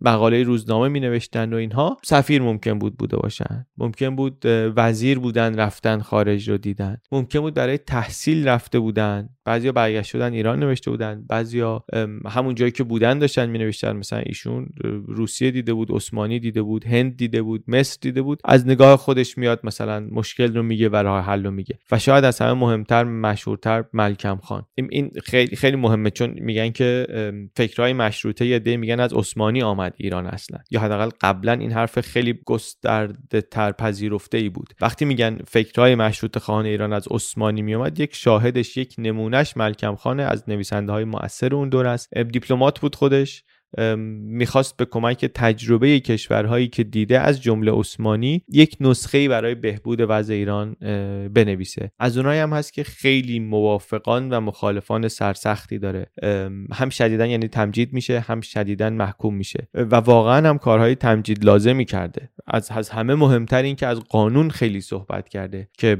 [0.00, 3.66] مقاله روزنامه می نوشتن و اینها سفیر ممکن بود بوده باشن.
[3.78, 4.42] ممکن بود
[4.76, 6.96] وزیر بودن رفتن خارج رو دیدن.
[7.12, 9.28] ممکن بود برای تحصیل رفته بودن.
[9.48, 11.24] بعضیا برگشت شدن ایران نوشته بودن.
[11.28, 11.84] بعضیا
[12.26, 14.68] همون جایی که بودن داشتن می نوشتن مثلا ایشون
[15.06, 18.40] روسیه دیده بود عثمانی دیده بود هند دیده بود مصر دیده بود.
[18.44, 21.78] از نگاه خودش میاد مثلا مشکل رو میگه و راه حل رو میگه.
[21.90, 24.64] و شاید از همه مهمتر مشهورتر ملکم خان.
[24.90, 26.10] این خیلی خیلی مهمه.
[26.10, 27.06] چون میگن که
[27.56, 30.58] فکرهای مشروطه یه میگن از عثمانی آمد ایران اصلا.
[30.70, 34.74] یا حداقل قبلا این حرف خیلی گسترده تر پذیرفته ای بود.
[34.80, 38.94] وقتی میگن فکرهای مشروط خان ایران از عثمانی میومد یک شاهدش یک
[39.38, 42.18] نمونهش ملکم خانه از نویسنده های مؤثر اون دور است.
[42.18, 43.44] دیپلمات بود خودش.
[44.08, 50.34] می‌خواست به کمک تجربه کشورهایی که دیده از جمله عثمانی یک نسخه برای بهبود وضع
[50.34, 50.76] ایران
[51.34, 51.92] بنویسه.
[51.98, 56.06] از اونایی هم هست که خیلی موافقان و مخالفان سرسختی داره.
[56.72, 59.68] هم شدیدا یعنی تمجید میشه هم شدیدا محکوم میشه.
[59.74, 64.50] و واقعا هم کارهای تمجید لازمی کرده از, از همه مهمتر این که از قانون
[64.50, 65.96] خیلی صحبت کرده که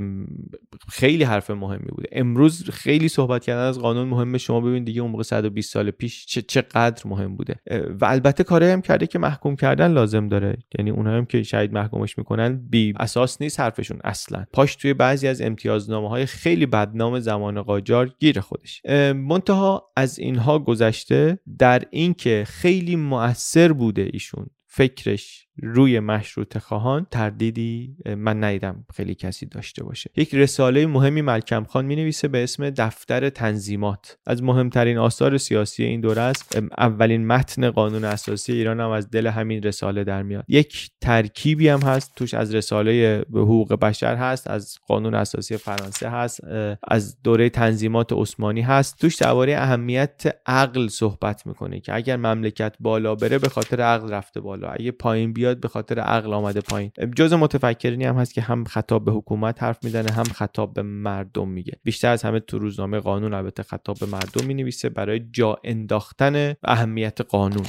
[0.89, 2.09] خیلی حرف مهمی بوده.
[2.13, 6.27] امروز خیلی صحبت کردن از قانون مهمه شما ببین دیگه اون موقع 120 سال پیش
[6.27, 7.58] چقدر مهم بوده.
[8.01, 10.59] و البته کاری هم کرده که محکوم کردن لازم داره.
[10.79, 14.45] یعنی اونها هم که شاید محکومش می‌کنن بی اساس نیست حرفشون اصلا.
[14.53, 18.83] پاش توی بعضی از امتیازنامه های خیلی بدنام زمان قاجار گیر خودش.
[19.15, 27.97] منتها از اینها گذشته در اینکه خیلی مؤثر بوده ایشون فکرش روی مشروط خواهان تردیدی
[28.17, 30.11] من ندیدم خیلی کسی داشته باشه.
[30.17, 34.19] یک رساله مهمی ملکم خان می نویسه به اسم دفتر تنظیمات.
[34.27, 36.59] از مهمترین آثار سیاسی این دوره است.
[36.79, 40.45] اولین متن قانون اساسی ایران هم از دل همین رساله در میاد.
[40.49, 46.09] یک ترکیبی هم هست توش از رساله به حقوق بشر هست از قانون اساسی فرانسه
[46.09, 46.41] هست
[46.89, 48.99] از دوره تنظیمات عثمانی هست.
[48.99, 54.41] توش درباره اهمیت عقل صحبت می‌کنه که اگر مملکت بالا بره به خاطر عقل رفته
[54.41, 54.69] بالا.
[54.69, 56.93] اگه پایین بیا به خاطر عقل آمده پایین.
[57.17, 61.49] جز متفکرینی هم هست که هم خطاب به حکومت حرف می‌زنه هم خطاب به مردم
[61.49, 61.73] میگه.
[61.85, 67.21] بیشتر از همه تو روزنامه قانون البته خطاب به مردم می‌نویسه برای جا انداختن اهمیت
[67.21, 67.67] قانون.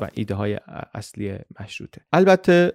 [0.00, 0.58] و ایده های
[0.94, 2.00] اصلی مشروطه.
[2.12, 2.72] البته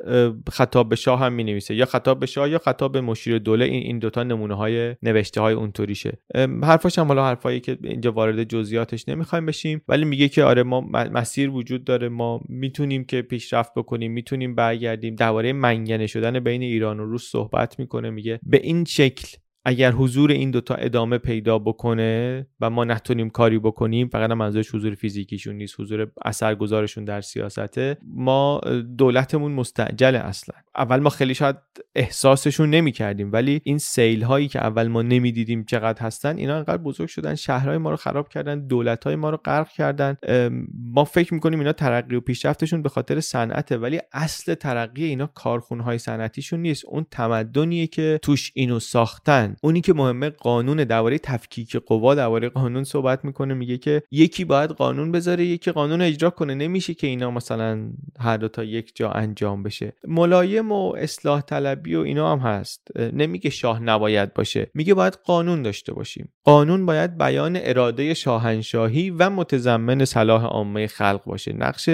[0.52, 3.66] خطاب به شاه هم می نویسه یا خطاب به شاه یا خطاب به مشیر دوله.
[3.66, 6.18] این این دوتا نمونه های نوشته های اونطوریشه
[6.64, 9.82] حرفاش هم حالا حرفایی که اینجا وارد جزئیاتش نمی‌خوایم بشیم.
[9.88, 12.10] ولی میگه که آره ما مسیر وجود داره.
[12.10, 14.12] ما می‌تونیم که پیشرفت بکنیم.
[14.12, 15.16] می‌تونیم برگردیم.
[15.16, 18.10] درباره منگنه شدن بین ایران و روس صحبت می‌کنه.
[18.10, 23.60] میگه به این شکل اگر حضور این دوتا ادامه پیدا بکنه و ما نتونیم کاری
[23.60, 28.62] بکنیم فقط منظورش حضور فیزیکیشون نیست حضور اثرگذارشون در سیاسته ما
[28.98, 30.56] دولتمون مستعجل اصلا.
[30.76, 31.56] اول ما خیلی شاید
[31.96, 36.78] احساسشون نمی کردیم ولی این سیل هایی که اول ما نمی‌دیدیم چقدر هستن اینا انقدر
[36.78, 40.18] بزرگ شدن شهرهای ما رو خراب کردن دولت های ما رو غرق کردن.
[40.94, 45.84] ما فکر می‌کنیم اینا ترقی و پیشرفتشون به خاطر صنعته ولی اصل ترقی اینا کارخونه
[45.84, 46.86] های صنعتیشون نیست.
[46.86, 49.51] اون تمدنیه که توش اینو ساختن.
[49.62, 54.70] اونی که مهمه قانون درباره تفکیک قوا درباره قانون صحبت می‌کنه میگه که یکی باید
[54.70, 56.56] قانون بذاره یکی قانون اجرا کنه.
[56.56, 59.94] نمیشه که اینا مثلا هر دو تا یک جا انجام بشه.
[60.08, 62.88] ملایم و اصلاح طلبی و اینا هم هست.
[63.14, 64.72] نمیگه شاه نباید باشه.
[64.74, 66.34] میگه باید قانون داشته باشیم.
[66.44, 71.54] قانون باید بیان اراده شاهنشاهی و متضمن صلاح عامه خلق باشه.
[71.54, 71.90] نقش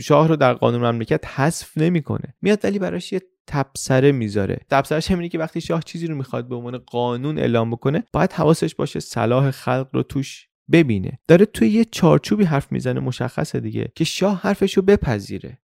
[0.00, 2.34] شاه رو در قانون مملکت حذف نمی‌کنه.
[2.42, 4.60] میاد ولی براش یه تبصره می‌ذاره.
[4.70, 8.74] تبصرهش همینه که وقتی شاه چیزی رو می‌خواد به عنوان قانون اعلام بکنه باید حواسش
[8.74, 11.18] باشه صلاح خلق رو توش ببینه.
[11.28, 15.58] داره توی یه چارچوبی حرف می‌زنه مشخصه دیگه که شاه حرفش رو بپذیره.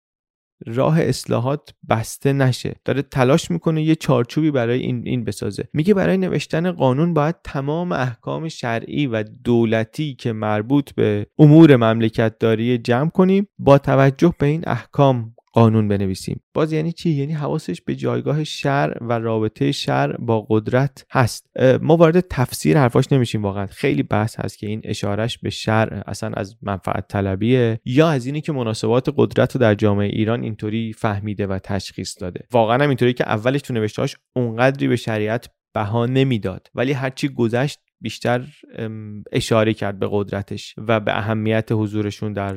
[0.66, 2.76] راه اصلاحات بسته نشه.
[2.86, 5.68] داره تلاش می‌کنه یه چارچوبی برای این این بسازه.
[5.74, 12.40] میگه برای نوشتن قانون باید تمام احکام شرعی و دولتی که مربوط به امور مملکت
[12.40, 16.42] داری جمع کنیم با توجه به این احکام قانون بنویسیم.
[16.54, 21.50] باز یعنی چی؟ یعنی حواسش به جایگاه شر و رابطه شر با قدرت هست.
[21.82, 23.66] ما وارد تفسیر حرفاش نمیشیم واقعا.
[23.66, 28.42] خیلی بحث هست که این اشارش به شر اصلا از منفعت طلبیه یا از اینی
[28.42, 32.46] که مناسبات قدرت رو در جامعه ایران اینطوری فهمیده و تشخیص داده.
[32.52, 36.68] واقعا هم اینطوری که اولش تو نوشتهاش اونقدری به شریعت بها نمی‌داد.
[36.76, 38.48] ولی هرچی گذشت بیشتر
[39.32, 42.56] اشاره کرد به قدرتش و به اهمیت حضورشون در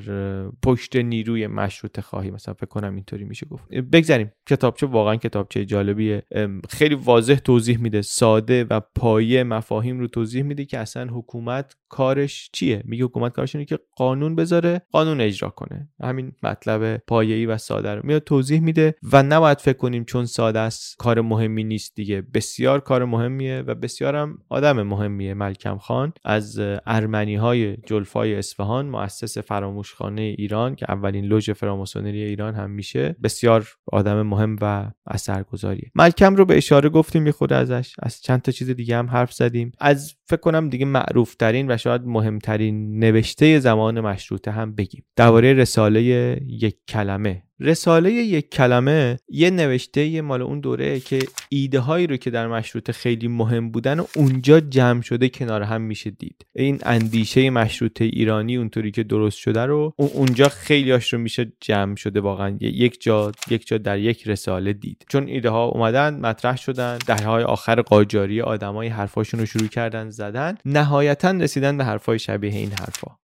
[0.62, 2.30] پشت نیروی مشروط خواهی.
[2.30, 3.68] مثلا فکر کنم اینطوری میشه گفت.
[3.68, 4.32] بگذاریم.
[4.46, 6.22] کتابچه واقعا کتابچه جالبیه.
[6.68, 8.02] خیلی واضح توضیح میده.
[8.02, 13.54] ساده و پایه مفاهیم رو توضیح میده که اصلا حکومت کارش چیه؟ میگه حکومت کارش
[13.54, 15.88] اینه که قانون بذاره قانون اجرا کنه.
[16.02, 18.00] همین مطلب پایه‌ای و ساده رو.
[18.04, 22.22] میاد توضیح میده و نباید فکر کنیم چون ساده است کار مهمی نیست دیگه.
[22.34, 25.34] بسیار کار مهمیه و بسیار هم آدم مهمیه.
[25.34, 32.54] ملکم خان از ارمنی های جلفای اصفهان مؤسس فراموشخانه ایران که اولین لوژ فراماسونری ایران
[32.54, 35.90] هم میشه بسیار آدم مهم و اثرگذاریه.
[35.94, 37.94] ملکم رو به اشاره گفتیم خود ازش.
[37.98, 39.72] از چند تا چیز دیگه هم حرف زدیم.
[39.80, 45.04] از فکر کنم دیگه معروف ترین و شاید مهمترین نوشته زمان مشروطه هم بگیم.
[45.16, 46.02] درباره رساله
[46.46, 47.43] یک کلمه.
[47.60, 52.46] رساله یک کلمه یه نوشته یه مال اون دوره که ایده هایی رو که در
[52.46, 56.46] مشروطه خیلی مهم بودن و اونجا جمع شده کنار هم میشه دید.
[56.52, 62.20] این اندیشه مشروطه ایرانی اونطوری که درست شده رو اونجا خیلیاش رو میشه جمع شده
[62.20, 65.04] واقعا یک جا یک جا در یک رساله دید.
[65.08, 70.10] چون ایده ها اومدن مطرح شدن دهه های آخر قاجاری آدمای حرفاشون رو شروع کردن
[70.10, 70.54] زدن.
[70.64, 73.23] نهایتا رسیدن به حرفای شبیه این حرفا.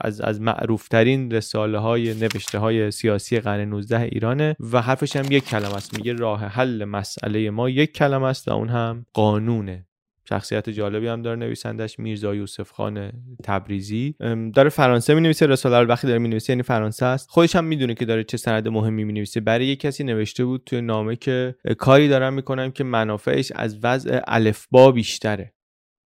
[0.00, 5.44] از از معروفترین رساله های نوشته های سیاسی قرن 19 ایرانه و حرفش هم یک
[5.44, 5.96] کلمه است.
[5.96, 9.86] میگه راه حل مسئله ما یک کلمه است و اون هم قانونه.
[10.28, 13.12] شخصیت جالبی هم داره نویسندش میرزا یوسف خان
[13.44, 14.14] تبریزی.
[14.54, 17.30] داره فرانسه می نویسه رساله رو وقتی داره می نویسه یعنی فرانسه است.
[17.30, 20.62] خودش هم می‌دونه که داره چه سند مهمی می نویسه برای یک کسی نوشته بود
[20.66, 25.52] توی نامه که کاری دارم می‌کنم که منافعش از وضع الفبا بیشتره.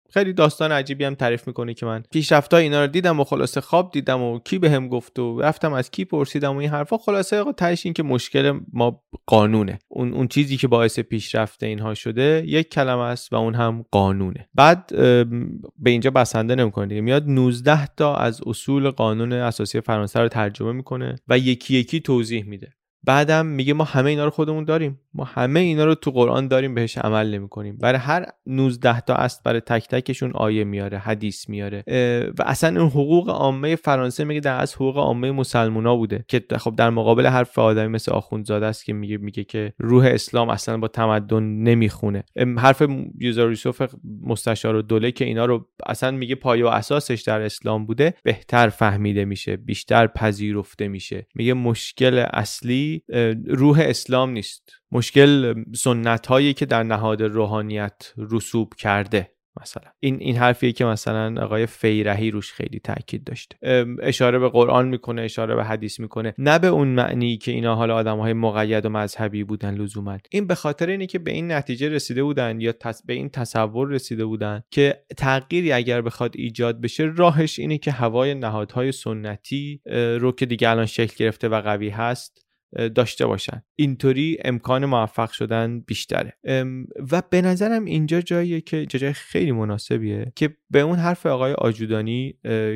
[0.10, 3.92] خیلی داستان عجیبی هم تعریف می‌کنه که من پیشرفت اینا رو دیدم و خلاصه خواب
[3.92, 6.98] دیدم و کی بهم به گفت و رفتم از کی پرسیدم و این حرفا.
[6.98, 9.80] خلاصه تهش این که مشکل ما قانونه.
[9.88, 14.50] اون اون چیزی که باعث پیشرفت اینها شده یک کلمه است و اون هم قانونه.
[14.56, 14.88] بعد
[15.78, 17.02] به اینجا بسنده نمی‌کنه دیگه.
[17.02, 22.46] میاد 19 تا از اصول قانون اساسی فرانسه رو ترجمه می‌کنه و یکی یکی توضیح
[22.46, 22.74] میده.
[23.04, 25.00] بعدم میگه ما همه اینا رو خودمون داریم.
[25.14, 29.16] ما همه اینا رو تو قرآن داریم بهش عمل نمی کنیم برای هر 19 تا
[29.16, 31.84] است برای تک تکشون آیه میاره حدیث میاره.
[32.40, 36.26] و اصلا اون حقوق عامه فرانسه میگه در از حقوق عامه مسلمونا بوده.
[36.28, 40.50] که خب در مقابل حرف آدمی مثل آخوندزاده است که میگه میگه که روح اسلام
[40.50, 42.24] اصلا با تمدن نمی‌خونه.
[42.58, 42.84] حرف
[43.20, 47.86] یوزر یوسف مستشار و دوله که اینا رو اصلا میگه پایه و اساسش در اسلام
[47.86, 51.28] بوده بهتر فهمیده میشه بیشتر پذیرفته میشه.
[51.36, 52.89] میگه مشکل اصلی
[53.48, 54.70] روح اسلام نیست.
[54.92, 59.92] مشکل سنت هایی که در نهاد روحانیت رسوب کرده مثلا.
[60.00, 63.86] این این حرفیه که مثلا آقای فیرهی روش خیلی تاکید داشته.
[64.02, 66.34] اشاره به قرآن می‌کنه اشاره به حدیث می‌کنه.
[66.38, 70.18] نه به اون معنی که اینا حالا آدم های مقید و مذهبی بودن لزوما.
[70.32, 72.74] این به خاطر اینه که به این نتیجه رسیده بودن یا
[73.06, 78.36] به این تصور رسیده بودن که تغییری اگر بخواد ایجاد بشه راهش اینه که هوای
[78.36, 79.82] نهادهای سنتی
[80.20, 82.46] رو که دیگه الان شکل گرفته و قوی هست
[82.96, 83.62] داشته باشن.
[83.76, 86.38] اینطوری امکان موفق شدن بیشتره.
[87.12, 92.34] و به نظرم اینجا جاییه که جای خیلی مناسبیه که به اون حرف آقای آجودانی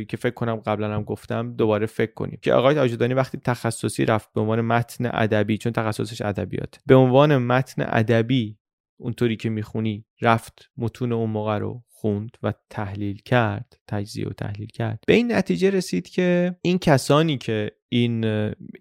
[0.10, 2.40] که فکر کنم قبلا هم گفتم دوباره فکر کنیم.
[2.42, 7.38] که آقای آجودانی وقتی تخصصی رفت به عنوان متن ادبی چون تخصصش ادبیات به عنوان
[7.38, 8.58] متن ادبی
[8.98, 14.68] اونطوری که می‌خونی رفت متون اون موقع رو خوند و تحلیل کرد تجزیه و تحلیل
[14.68, 15.00] کرد.
[15.08, 18.26] به این نتیجه رسید که این کسانی که این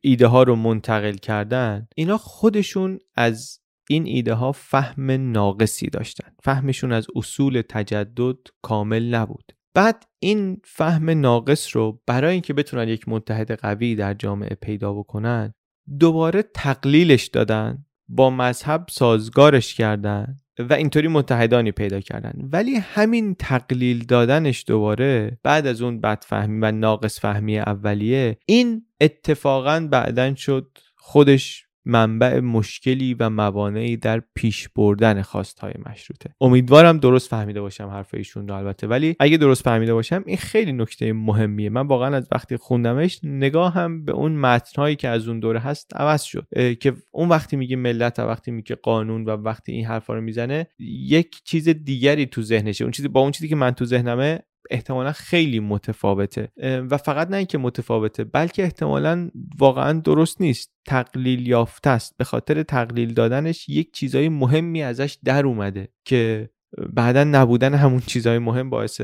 [0.02, 3.58] ایده ها رو منتقل کردن اینا خودشون از
[3.90, 6.32] این ایده ها فهم ناقصی داشتن.
[6.42, 9.52] فهمشون از اصول تجدد کامل نبود.
[9.74, 15.54] بعد این فهم ناقص رو برای اینکه بتونن یک متحد قوی در جامعه پیدا بکنن
[15.98, 22.32] دوباره تقلیلش دادن با مذهب سازگارش کردن و اینطوری متحدانی پیدا کردن.
[22.52, 29.88] ولی همین تقلیل دادنش دوباره بعد از اون بدفهمی و ناقص فهمی اولیه این اتفاقا
[29.90, 36.34] بعدا شد خودش منبع مشکلی و موانعی در پیش بردن خواستهای مشروطه.
[36.40, 38.86] امیدوارم درست فهمیده باشم حرف ایشون رو البته.
[38.86, 41.70] ولی اگه درست فهمیده باشم این خیلی نکته مهمیه.
[41.70, 46.22] من واقعا از وقتی خوندمش نگاهم به اون متنهایی که از اون دوره هست عوض
[46.22, 46.46] شد.
[46.80, 50.66] که اون وقتی میگه ملت و وقتی میگه قانون و وقتی این حرفا رو می‌زنه
[51.08, 52.84] یک چیز دیگری تو ذهنشه.
[52.84, 54.40] اون چیزی با اون چیزی که من تو ذهنمه
[54.70, 56.48] احتمالا خیلی متفاوته.
[56.62, 60.72] و فقط نه اینکه متفاوته بلکه احتمالا واقعا درست نیست.
[60.86, 62.16] تقلیل یافته است.
[62.18, 66.50] به خاطر تقلیل دادنش یک چیزای مهمی ازش در اومده که
[66.92, 69.00] بعدا نبودن همون چیزای مهم باعث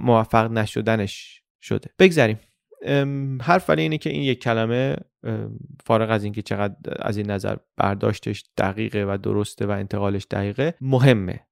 [0.00, 1.90] موفق نشدنش شده.
[1.98, 2.38] بگذریم.
[3.42, 4.96] حرف ولی اینه که این یک کلمه
[5.86, 11.47] فارغ از اینکه چقدر از این نظر برداشتش دقیقه و درسته و انتقالش دقیقه مهمه.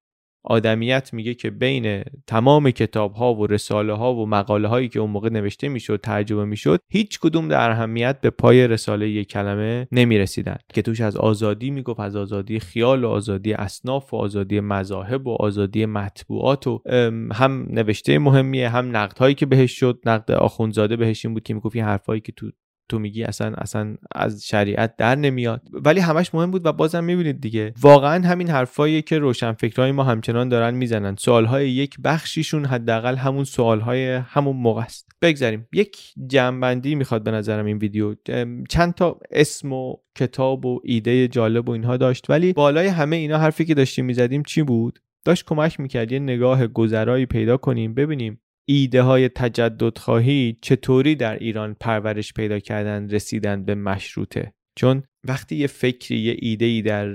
[0.47, 5.11] آدمیت میگه که بین تمام کتاب ها و رساله ها و مقاله هایی که اون
[5.11, 10.19] موقع نوشته می‌شد ترجمه می‌شد هیچ کدوم در اهمیت به پای رساله یک کلمه نمی
[10.19, 15.27] رسیدن که توش از آزادی می‌گفت از آزادی خیال و آزادی اصناف و آزادی مذاهب
[15.27, 16.83] و آزادی مطبوعات و
[17.33, 20.01] هم نوشته مهمیه هم نقد هایی که بهش شد.
[20.07, 22.51] نقد آخونزاده بهش این بود که می‌گفت این حرفایی که تو
[22.89, 25.63] تو میگی اصلا اصلا از شریعت در نمیاد.
[25.73, 27.75] ولی همش مهم بود و بازم می‌بینید دیگه.
[27.81, 31.17] واقعا همین حرفایی که روشنفکرای ما همچنان دارن می‌زنن.
[31.19, 35.09] سوالهای یک بخشیشون حداقل همون سوالهای همون موقع است.
[35.23, 35.69] بگذاریم.
[35.73, 38.15] یک جنبندی می‌خواد به نظرم این ویدیو.
[38.69, 42.31] چند تا اسم و کتاب و ایده جالب و اینها داشت.
[42.31, 46.67] ولی بالای همه اینا حرفی که داشتیم می‌زدیم چی بود؟ داشت کمک می‌کرد یه نگاه
[46.67, 53.65] گذرایی پیدا کنیم ببینیم ایده های تجدد خواهی چطوری در ایران پرورش پیدا کردن رسیدن
[53.65, 57.09] به مشروطه؟ چون وقتی یه فکری یه ایده ای در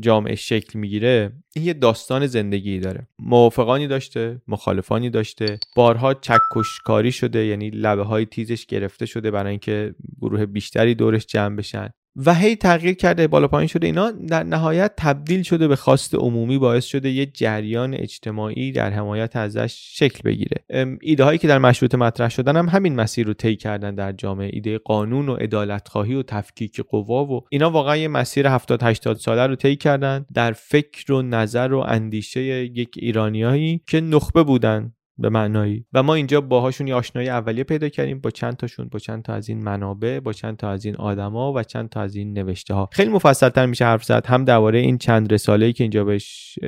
[0.00, 3.08] جامعه شکل می‌گیره این یه داستان زندگی داره.
[3.18, 9.94] موافقانی داشته مخالفانی داشته بارها چکشکاری شده یعنی لبه های تیزش گرفته شده برای اینکه
[10.20, 11.88] گروه بیشتری دورش جمع بشن.
[12.16, 16.58] و هی تغییر کرده بالا پایین شده اینا در نهایت تبدیل شده به خواست عمومی
[16.58, 20.64] باعث شده یه جریان اجتماعی در حمایت ازش شکل بگیره.
[21.00, 24.50] ایده هایی که در مشروط مطرح شدن هم همین مسیر رو طی کردن در جامعه
[24.52, 29.16] ایده قانون و عدالت خواهی و تفکیک قوا و اینا واقعا یه مسیر 70 80
[29.16, 34.92] ساله رو طی کردن در فکر و نظر و اندیشه یک ایرانیایی که نخبه بودن.
[35.18, 35.84] به معنایی.
[35.92, 38.20] و ما اینجا باهاشون یه آشنایی اولیه پیدا کردیم.
[38.20, 41.52] با چند تاشون با چند تا از این منابع با چند تا از این آدما
[41.52, 44.26] و چند تا از این نوشته ها خیلی مفصل تر میشه حرف زد.
[44.26, 46.58] هم درباره این چند رساله ای که اینجا بهش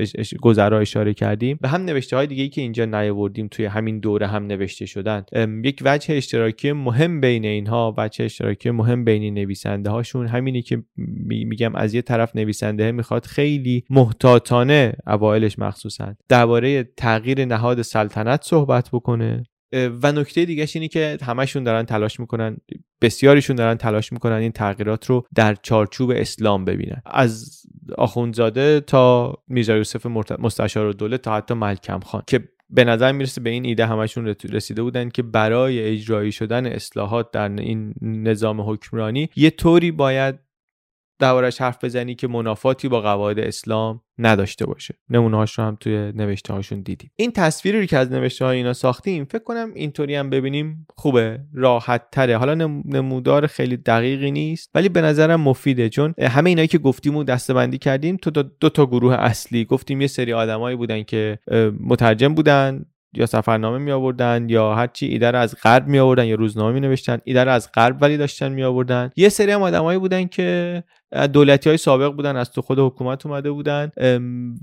[0.41, 4.27] گذرا اشاره کردیم و هم نوشته های دیگه ای که اینجا نیاوردیم توی همین دوره
[4.27, 5.25] هم نوشته شدن.
[5.65, 10.83] یک وجه اشتراکی مهم بین اینها وجه اشتراکی مهم بین نویسنده هاشون همینی که
[11.27, 16.15] میگم از یه طرف نویسنده می‌خواد خیلی محتاطانه اوایلش مخصوصا.
[16.29, 19.43] درباره تغییر نهاد سلطنت صحبت بکنه.
[20.03, 22.57] و نکته دیگه اینه که همشون دارن تلاش می‌کنن
[23.01, 27.03] بسیاریشون دارن تلاش می‌کنن این تغییرات رو در چارچوب اسلام ببینن.
[27.07, 27.63] از
[27.99, 30.07] آخوندزاده تا میرزا یوسف
[30.39, 34.83] مستشار دوله تا حتی ملکم خان که به نظر می‌رسه به این ایده همشون رسیده
[34.83, 40.46] بودن که برای اجرایی شدن اصلاحات در این نظام حکمرانی یه طوری باید
[41.19, 44.95] دربارش حرف بزنی که منافاتی با قواعد اسلام نداشته باشه.
[45.11, 47.11] نمونه رو هم توی نوشته هاشون دیدیم.
[47.17, 52.11] این تصویری که از نوشته های اینا ساختیم فکر کنم اینطوری هم ببینیم خوبه راحت
[52.13, 52.55] تره حالا
[52.85, 55.89] نمودار خیلی دقیقی نیست ولی به نظرم مفیده.
[55.89, 59.65] چون همه اینایی که گفتیم و دستبندی کردیم تو دو تا گروه اصلی.
[59.65, 61.39] گفتیم یه سری آدمایی بودن که
[61.81, 62.85] مترجم بودن
[63.17, 66.81] یا سفرنامه می آوردن یا هرچی ایده رو از غرب می آوردن یا روزنامه می
[66.81, 70.83] نوشتن ایده رو از غرب ولی داشتن می آوردن یه سری هم آدمایی بودن که
[71.33, 73.91] دولتی های سابق بودن از تو خود حکومت اومده بودن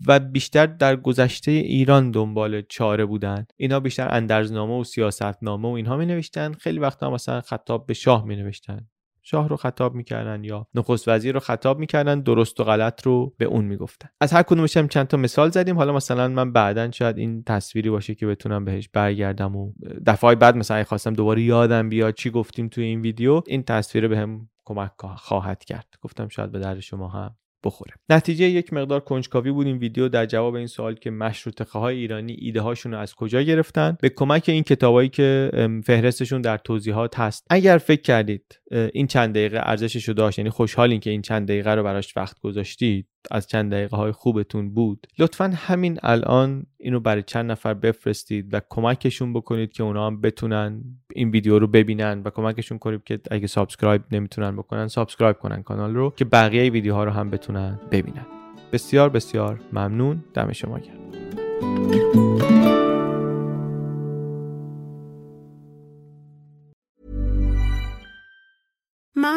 [0.08, 3.46] و بیشتر در گذشته ایران دنبال چاره بودن.
[3.58, 8.26] اینا بیشتر اندرزنامه و سیاستنامه و اینها می نوشتن خیلی وقتا مثلا خطاب به شاه
[8.26, 8.88] می نوشتن
[9.24, 13.46] شاه رو خطاب می‌کردن یا نخست وزیر رو خطاب می‌کردن درست و غلط رو به
[13.46, 14.10] اون می‌گفتن.
[14.22, 15.78] از هر کدومش هم چند تا مثال زدیم.
[15.78, 19.74] حالا مثلا من بعدا شاید این تصویری باشه که بتونم بهش برگردم و
[20.06, 24.50] دفعه بعد مثلا خواستم دوباره یادم بیاد چی گفتیم توی این ویدیو این تصویر بهم
[24.66, 25.94] کمک خواهد کرد.
[26.02, 27.94] گفتم شاید به درد شما هم بخوره.
[28.10, 29.68] نتیجه یک مقدار کنجکاوی بود.
[29.68, 33.42] این ویدیو در جواب این سوال که مشروط های ایرانی ایده هاشون رو از کجا
[33.42, 35.52] گرفتن؟ به کمک این کتابایی که
[35.86, 37.48] فهرستشون در توضیحات هست.
[37.50, 38.60] اگر فکر کردید
[38.94, 42.40] این چند دقیقه ارزشش رو داشت یعنی خوشحالین که این چند دقیقه رو براش وقت
[42.40, 45.08] گذاشتید از چند دقیقه های خوبتون بود.
[45.20, 50.84] لطفا همین الان اینو برای چند نفر بفرستید و کمکشون بکنید که اونا هم بتونن
[51.16, 55.96] این ویدیو رو ببینن و کمکشون کنید که اگه سابسکرایب نمی‌تونن بکنن سابسکرایب کنن کانال
[55.96, 58.26] رو که بقیه ویدیوها رو هم بتونن ببینن.
[58.74, 60.24] بسیار بسیار ممنون.
[60.34, 62.63] دم شما گرم.